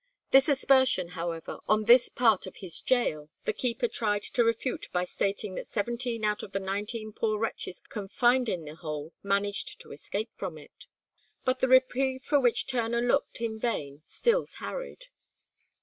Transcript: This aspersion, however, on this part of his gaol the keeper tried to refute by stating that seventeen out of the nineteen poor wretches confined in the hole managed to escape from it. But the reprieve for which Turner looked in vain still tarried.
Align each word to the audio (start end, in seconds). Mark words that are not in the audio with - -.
This 0.31 0.49
aspersion, 0.49 1.09
however, 1.09 1.59
on 1.67 1.83
this 1.83 2.09
part 2.09 2.47
of 2.47 2.55
his 2.55 2.81
gaol 2.81 3.29
the 3.45 3.53
keeper 3.53 3.87
tried 3.87 4.23
to 4.23 4.43
refute 4.43 4.87
by 4.91 5.03
stating 5.03 5.53
that 5.53 5.67
seventeen 5.67 6.25
out 6.25 6.41
of 6.41 6.53
the 6.53 6.59
nineteen 6.59 7.13
poor 7.13 7.37
wretches 7.37 7.79
confined 7.81 8.49
in 8.49 8.65
the 8.65 8.73
hole 8.73 9.13
managed 9.21 9.79
to 9.81 9.91
escape 9.91 10.31
from 10.35 10.57
it. 10.57 10.87
But 11.45 11.59
the 11.59 11.67
reprieve 11.67 12.23
for 12.23 12.39
which 12.39 12.65
Turner 12.65 13.01
looked 13.01 13.41
in 13.41 13.59
vain 13.59 14.01
still 14.07 14.47
tarried. 14.47 15.05